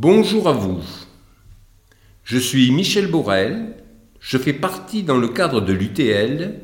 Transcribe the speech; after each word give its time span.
Bonjour 0.00 0.48
à 0.48 0.52
vous. 0.52 0.80
Je 2.22 2.38
suis 2.38 2.70
Michel 2.70 3.10
Borel. 3.10 3.74
Je 4.20 4.38
fais 4.38 4.52
partie 4.52 5.02
dans 5.02 5.16
le 5.16 5.26
cadre 5.26 5.60
de 5.60 5.72
l'UTL 5.72 6.60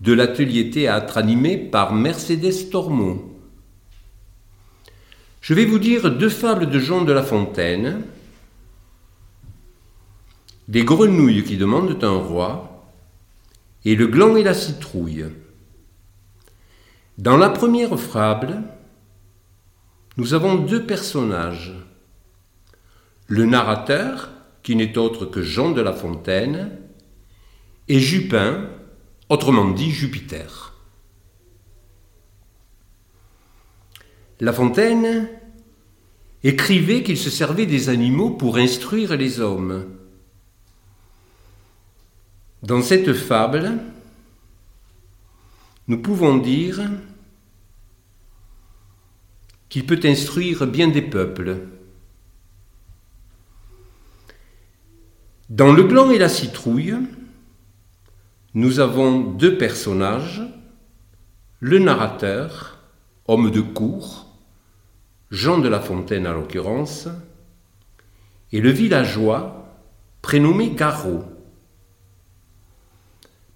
de 0.00 0.12
l'atelier 0.14 0.70
théâtre 0.70 1.18
animé 1.18 1.58
par 1.58 1.92
Mercedes 1.92 2.70
Tormont. 2.70 3.20
Je 5.42 5.52
vais 5.52 5.66
vous 5.66 5.78
dire 5.78 6.10
deux 6.16 6.30
fables 6.30 6.70
de 6.70 6.78
Jean 6.78 7.04
de 7.04 7.12
La 7.12 7.22
Fontaine. 7.22 8.04
Des 10.68 10.82
grenouilles 10.82 11.44
qui 11.44 11.58
demandent 11.58 12.02
un 12.02 12.16
roi 12.16 12.90
et 13.84 13.96
le 13.96 14.06
gland 14.06 14.34
et 14.34 14.42
la 14.42 14.54
citrouille. 14.54 15.26
Dans 17.18 17.36
la 17.36 17.50
première 17.50 18.00
fable, 18.00 18.62
nous 20.16 20.32
avons 20.32 20.54
deux 20.54 20.86
personnages. 20.86 21.74
Le 23.28 23.44
narrateur, 23.44 24.30
qui 24.62 24.74
n'est 24.74 24.98
autre 24.98 25.26
que 25.26 25.42
Jean 25.42 25.70
de 25.70 25.82
La 25.82 25.92
Fontaine, 25.92 26.78
et 27.86 28.00
Jupin, 28.00 28.68
autrement 29.28 29.70
dit 29.70 29.90
Jupiter. 29.90 30.74
La 34.40 34.52
Fontaine 34.52 35.28
écrivait 36.42 37.02
qu'il 37.02 37.18
se 37.18 37.30
servait 37.30 37.66
des 37.66 37.88
animaux 37.88 38.30
pour 38.30 38.56
instruire 38.56 39.16
les 39.16 39.40
hommes. 39.40 39.86
Dans 42.62 42.82
cette 42.82 43.12
fable, 43.12 43.78
nous 45.86 46.00
pouvons 46.00 46.36
dire 46.36 46.80
qu'il 49.68 49.86
peut 49.86 50.00
instruire 50.04 50.66
bien 50.66 50.88
des 50.88 51.02
peuples. 51.02 51.58
Dans 55.48 55.72
Le 55.72 55.84
gland 55.84 56.10
et 56.10 56.18
la 56.18 56.28
citrouille, 56.28 56.94
nous 58.52 58.80
avons 58.80 59.18
deux 59.18 59.56
personnages, 59.56 60.42
le 61.60 61.78
narrateur, 61.78 62.80
homme 63.26 63.50
de 63.50 63.62
cour, 63.62 64.26
Jean 65.30 65.56
de 65.56 65.68
La 65.68 65.80
Fontaine 65.80 66.26
à 66.26 66.34
l'occurrence, 66.34 67.08
et 68.52 68.60
le 68.60 68.68
villageois, 68.68 69.74
prénommé 70.20 70.72
Garot. 70.72 71.24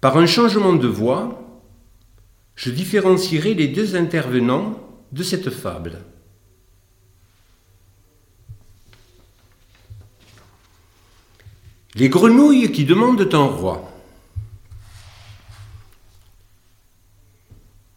Par 0.01 0.17
un 0.17 0.25
changement 0.25 0.73
de 0.73 0.87
voix, 0.87 1.47
je 2.55 2.71
différencierai 2.71 3.53
les 3.53 3.67
deux 3.67 3.95
intervenants 3.95 4.79
de 5.11 5.21
cette 5.21 5.51
fable. 5.51 5.99
Les 11.95 12.09
grenouilles 12.09 12.71
qui 12.71 12.85
demandent 12.85 13.29
un 13.33 13.45
roi. 13.45 13.91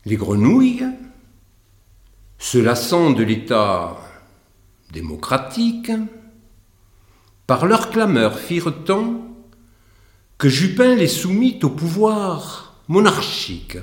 Les 0.04 0.16
grenouilles, 0.16 0.84
se 2.38 2.58
lassant 2.58 3.10
de 3.10 3.22
l'État 3.22 3.96
démocratique, 4.92 5.90
par 7.46 7.64
leur 7.64 7.90
clameur 7.90 8.38
firent 8.38 8.84
tant 8.84 9.26
que 10.36 10.50
Jupin 10.50 10.94
les 10.94 11.08
soumit 11.08 11.58
au 11.62 11.70
pouvoir 11.70 12.82
monarchique. 12.88 13.78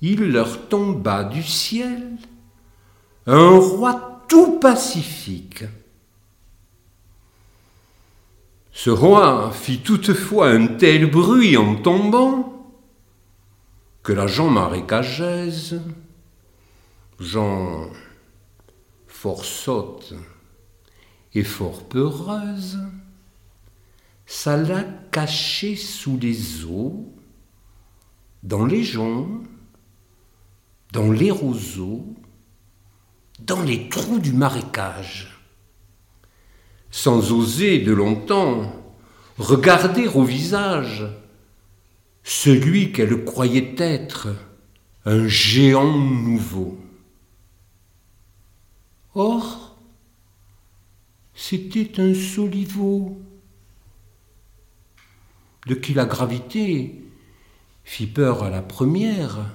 Il 0.00 0.30
leur 0.30 0.68
tomba 0.68 1.24
du 1.24 1.42
ciel 1.42 2.16
un 3.26 3.58
roi 3.58 4.22
tout 4.28 4.60
pacifique. 4.60 5.64
Ce 8.82 8.88
roi 8.88 9.50
fit 9.52 9.80
toutefois 9.80 10.48
un 10.48 10.66
tel 10.66 11.10
bruit 11.10 11.58
en 11.58 11.76
tombant 11.76 12.72
que 14.02 14.14
la 14.14 14.26
Jean 14.26 14.48
marécageuse, 14.48 15.82
Jean 17.18 17.90
fort 19.06 19.44
sotte 19.44 20.14
et 21.34 21.44
fort 21.44 21.86
peureuse, 21.90 22.78
s'alla 24.24 24.84
cacher 25.12 25.76
sous 25.76 26.16
les 26.16 26.64
eaux, 26.64 27.12
dans 28.42 28.64
les 28.64 28.82
joncs, 28.82 29.42
dans 30.94 31.12
les 31.12 31.30
roseaux, 31.30 32.14
dans 33.40 33.60
les 33.60 33.90
trous 33.90 34.20
du 34.20 34.32
marécage, 34.32 35.39
sans 36.90 37.32
oser 37.32 37.78
de 37.78 37.92
longtemps 37.92 38.72
regarder 39.38 40.06
au 40.08 40.22
visage 40.22 41.06
celui 42.22 42.92
qu'elle 42.92 43.24
croyait 43.24 43.74
être 43.78 44.28
un 45.04 45.26
géant 45.26 45.98
nouveau. 45.98 46.78
Or, 49.14 49.76
c'était 51.34 52.00
un 52.00 52.14
soliveau 52.14 53.20
de 55.66 55.74
qui 55.74 55.94
la 55.94 56.04
gravité 56.04 57.02
fit 57.84 58.06
peur 58.06 58.44
à 58.44 58.50
la 58.50 58.62
première, 58.62 59.46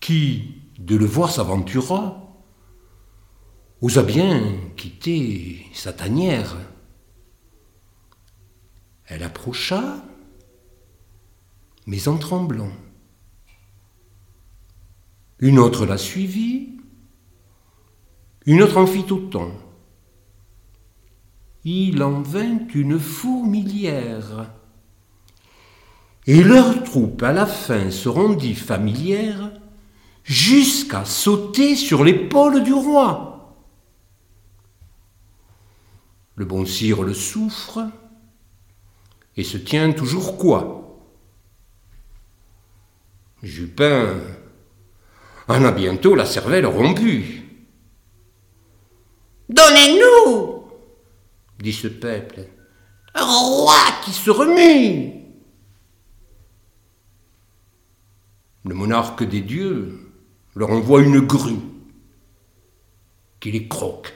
qui, 0.00 0.54
de 0.78 0.96
le 0.96 1.04
voir 1.04 1.30
s'aventura, 1.30 2.29
osa 3.82 4.02
bien 4.02 4.56
quitter 4.76 5.66
sa 5.72 5.92
tanière. 5.92 6.56
Elle 9.06 9.22
approcha, 9.22 10.04
mais 11.86 12.06
en 12.08 12.18
tremblant. 12.18 12.72
Une 15.38 15.58
autre 15.58 15.86
la 15.86 15.96
suivit, 15.96 16.78
une 18.44 18.62
autre 18.62 18.76
en 18.76 18.86
fit 18.86 19.06
autant. 19.10 19.50
Il 21.64 22.02
en 22.02 22.20
vint 22.20 22.58
une 22.74 22.98
fourmilière. 22.98 24.50
Et 26.26 26.42
leur 26.42 26.84
troupe 26.84 27.22
à 27.22 27.32
la 27.32 27.46
fin 27.46 27.90
se 27.90 28.08
rendit 28.08 28.54
familière 28.54 29.50
jusqu'à 30.22 31.04
sauter 31.04 31.74
sur 31.74 32.04
l'épaule 32.04 32.62
du 32.62 32.72
roi. 32.72 33.29
Le 36.40 36.46
bon 36.46 36.64
sire 36.64 37.02
le 37.02 37.12
souffre 37.12 37.86
et 39.36 39.44
se 39.44 39.58
tient 39.58 39.92
toujours 39.92 40.38
quoi? 40.38 40.98
Jupin 43.42 44.16
en 45.48 45.62
a 45.62 45.70
bientôt 45.70 46.14
la 46.14 46.24
cervelle 46.24 46.64
rompue. 46.64 47.42
Donnez-nous, 49.50 50.64
dit 51.58 51.74
ce 51.74 51.88
peuple, 51.88 52.46
un 53.12 53.26
roi 53.26 53.76
qui 54.06 54.12
se 54.12 54.30
remue. 54.30 55.12
Le 58.64 58.74
monarque 58.74 59.24
des 59.24 59.42
dieux 59.42 60.10
leur 60.56 60.70
envoie 60.70 61.02
une 61.02 61.20
grue 61.20 61.60
qui 63.40 63.52
les 63.52 63.68
croque, 63.68 64.14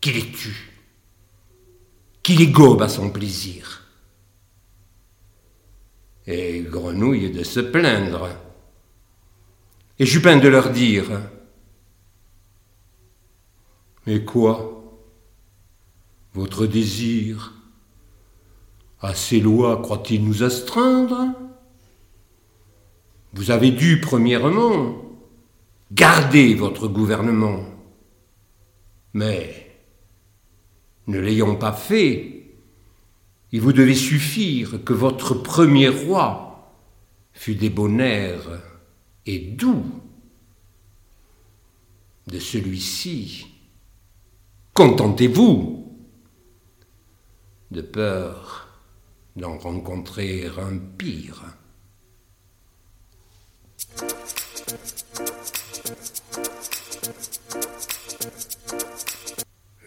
qui 0.00 0.12
les 0.12 0.30
tue, 0.30 0.77
qui 2.28 2.34
les 2.34 2.48
gobe 2.48 2.82
à 2.82 2.90
son 2.90 3.08
plaisir. 3.08 3.86
Et 6.26 6.60
Grenouille 6.60 7.30
de 7.30 7.42
se 7.42 7.58
plaindre, 7.58 8.28
et 9.98 10.04
Jupin 10.04 10.36
de 10.36 10.46
leur 10.46 10.68
dire 10.68 11.06
Mais 14.06 14.26
quoi 14.26 15.00
Votre 16.34 16.66
désir 16.66 17.54
à 19.00 19.14
ces 19.14 19.40
lois 19.40 19.80
croit-il 19.80 20.22
nous 20.22 20.42
astreindre? 20.42 21.28
Vous 23.32 23.50
avez 23.50 23.70
dû, 23.70 24.02
premièrement, 24.02 25.02
Gardez 25.90 26.54
votre 26.54 26.88
gouvernement. 26.88 27.64
Mais, 29.14 29.67
ne 31.08 31.18
l'ayant 31.18 31.56
pas 31.56 31.72
fait, 31.72 32.38
il 33.50 33.60
vous 33.60 33.72
devait 33.72 33.94
suffire 33.94 34.84
que 34.84 34.92
votre 34.92 35.34
premier 35.34 35.88
roi 35.88 36.74
fût 37.32 37.54
débonnaire 37.54 38.60
et 39.26 39.38
doux. 39.38 39.86
De 42.26 42.38
celui-ci, 42.38 43.46
contentez-vous, 44.74 45.96
de 47.70 47.80
peur 47.80 48.68
d'en 49.36 49.56
rencontrer 49.56 50.46
un 50.58 50.76
pire. 50.76 51.44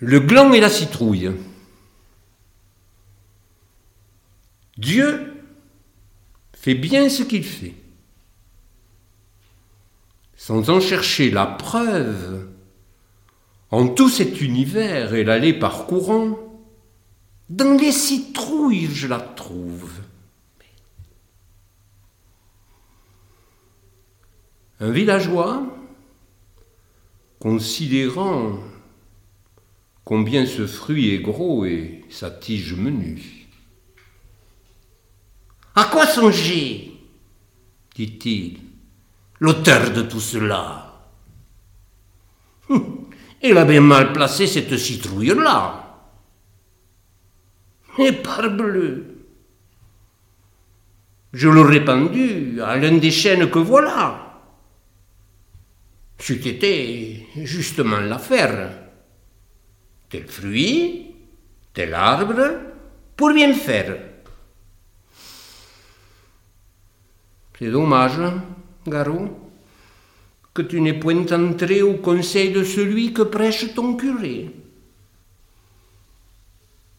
Le 0.01 0.19
gland 0.19 0.51
et 0.51 0.59
la 0.59 0.69
citrouille. 0.69 1.31
Dieu 4.77 5.31
fait 6.53 6.73
bien 6.73 7.07
ce 7.07 7.21
qu'il 7.21 7.43
fait. 7.43 7.75
Sans 10.35 10.71
en 10.71 10.79
chercher 10.79 11.29
la 11.29 11.45
preuve, 11.45 12.49
en 13.69 13.87
tout 13.87 14.09
cet 14.09 14.41
univers 14.41 15.13
et 15.13 15.23
l'allée 15.23 15.53
parcourant, 15.53 16.35
dans 17.49 17.77
les 17.77 17.91
citrouilles 17.91 18.89
je 18.91 19.05
la 19.07 19.19
trouve. 19.19 19.91
Un 24.79 24.89
villageois, 24.89 25.63
considérant 27.39 28.57
combien 30.11 30.45
ce 30.45 30.67
fruit 30.67 31.15
est 31.15 31.19
gros 31.19 31.63
et 31.63 32.03
sa 32.09 32.29
tige 32.29 32.73
menue. 32.73 33.47
À 35.73 35.85
quoi 35.85 36.05
songer 36.05 36.91
dit-il, 37.95 38.59
l'auteur 39.39 39.91
de 39.91 40.01
tout 40.01 40.19
cela? 40.19 41.07
Hum, 42.67 43.07
Il 43.41 43.57
a 43.57 43.63
bien 43.63 43.79
mal 43.79 44.11
placé 44.11 44.47
cette 44.47 44.75
citrouille-là. 44.75 46.01
Et 47.97 48.11
parbleu, 48.11 49.15
je 51.31 51.47
l'aurais 51.47 51.85
pendu 51.85 52.59
à 52.61 52.75
l'un 52.75 52.97
des 52.97 53.11
chênes 53.11 53.49
que 53.49 53.59
voilà. 53.59 54.41
C'eût 56.19 56.45
été 56.45 57.27
justement 57.37 58.01
l'affaire. 58.01 58.80
Tel 60.11 60.27
fruit, 60.27 61.15
tel 61.73 61.93
arbre, 61.93 62.43
pour 63.15 63.33
bien 63.33 63.53
faire. 63.53 63.97
C'est 67.57 67.71
dommage, 67.71 68.19
Garou, 68.85 69.29
que 70.53 70.63
tu 70.63 70.81
n'aies 70.81 70.99
point 70.99 71.31
entré 71.31 71.81
au 71.81 71.93
conseil 71.93 72.51
de 72.51 72.63
celui 72.63 73.13
que 73.13 73.21
prêche 73.21 73.73
ton 73.73 73.95
curé. 73.95 74.51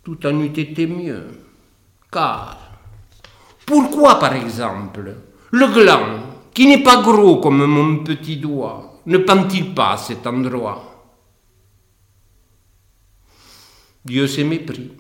Tout 0.04 0.24
en 0.24 0.40
eût 0.40 0.58
été 0.58 0.86
mieux. 0.86 1.26
Car, 2.10 2.78
pourquoi 3.66 4.18
par 4.20 4.34
exemple, 4.34 5.14
le 5.50 5.66
gland, 5.66 6.20
qui 6.54 6.66
n'est 6.66 6.82
pas 6.82 7.02
gros 7.02 7.40
comme 7.40 7.66
mon 7.66 8.04
petit 8.04 8.36
doigt, 8.36 9.00
ne 9.04 9.18
pend-il 9.18 9.74
pas 9.74 9.94
à 9.94 9.96
cet 9.96 10.26
endroit? 10.26 10.91
Dieu 14.04 14.26
s'est 14.26 14.44
mépris. 14.44 14.90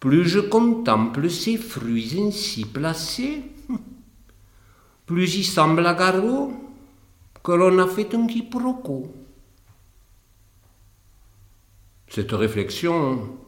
Plus 0.00 0.28
je 0.28 0.40
contemple 0.40 1.30
ces 1.30 1.56
fruits 1.56 2.20
ainsi 2.20 2.64
placés, 2.66 3.42
plus 5.06 5.36
il 5.36 5.44
semble 5.44 5.86
à 5.86 5.94
Garot 5.94 6.52
que 7.42 7.52
l'on 7.52 7.78
a 7.78 7.86
fait 7.86 8.14
un 8.14 8.26
quiproquo. 8.26 9.14
Cette 12.08 12.32
réflexion 12.32 13.38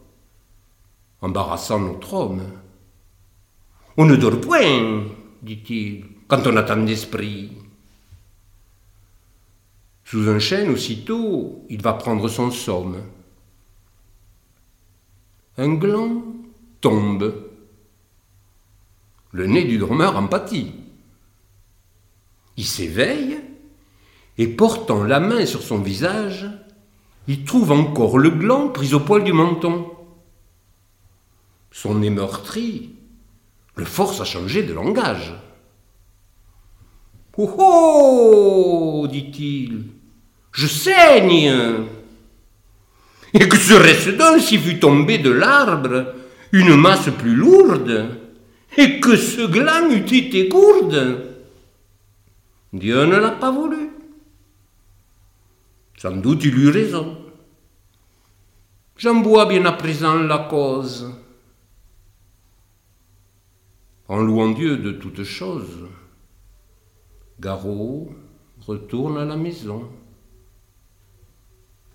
embarrassant 1.21 1.81
notre 1.81 2.15
homme. 2.15 2.43
On 3.97 4.05
ne 4.05 4.17
dort 4.17 4.41
point, 4.41 5.05
dit-il, 5.43 6.05
quand 6.29 6.47
on 6.47 6.57
a 6.57 6.63
tant 6.63 6.77
d'esprit. 6.83 7.53
Sous 10.05 10.29
un 10.29 10.39
chêne, 10.39 10.71
aussitôt, 10.71 11.65
il 11.69 11.83
va 11.83 11.95
prendre 11.95 12.29
son 12.29 12.51
somme. 12.51 13.03
Un 15.59 15.75
gland 15.75 16.23
tombe. 16.81 17.51
Le 19.33 19.47
nez 19.47 19.65
du 19.65 19.79
dormeur 19.79 20.17
en. 20.17 20.29
Il 22.59 22.65
s'éveille 22.65 23.39
et 24.39 24.49
portant 24.49 25.03
la 25.03 25.21
main 25.21 25.47
sur 25.47 25.63
son 25.63 25.79
visage, 25.79 26.47
il 27.27 27.45
trouve 27.45 27.73
encore 27.73 28.19
le 28.19 28.31
gland 28.31 28.69
pris 28.69 28.93
au 28.95 29.01
poil 29.01 29.25
du 29.25 29.33
menton. 29.33 29.91
Son 31.71 31.97
nez 31.97 32.11
meurtri 32.11 32.95
le 33.77 33.85
force 33.85 34.21
à 34.21 34.25
changer 34.25 34.63
de 34.63 34.73
langage. 34.73 35.35
Oh 37.39 37.55
oh 37.59 39.07
dit-il, 39.11 39.85
je 40.53 40.67
saigne. 40.67 41.87
Et 43.39 43.49
que 43.49 43.57
serait-ce 43.57 44.11
donc 44.11 44.41
si 44.41 44.59
fût 44.59 44.79
tombé 44.79 45.19
de 45.19 45.31
l'arbre 45.31 46.15
une 46.53 46.75
masse 46.77 47.11
plus 47.11 47.35
lourde 47.35 48.19
et 48.79 49.01
que 49.01 49.17
ce 49.17 49.47
gland 49.47 49.91
eût 49.91 50.15
été 50.17 50.49
gourde 50.49 51.35
Dieu 52.73 53.05
ne 53.05 53.17
l'a 53.17 53.33
pas 53.33 53.51
voulu. 53.51 53.91
Sans 55.99 56.17
doute 56.17 56.45
il 56.45 56.59
eut 56.59 56.71
raison. 56.71 57.17
J'en 58.97 59.23
vois 59.23 59.47
bien 59.47 59.65
à 59.67 59.73
présent 59.73 60.15
la 60.15 60.39
cause. 60.39 61.11
En 64.09 64.19
louant 64.19 64.51
Dieu 64.51 64.79
de 64.79 64.93
toutes 64.93 65.25
choses, 65.25 65.89
Garot 67.41 68.15
retourne 68.67 69.19
à 69.19 69.25
la 69.25 69.37
maison. 69.37 69.91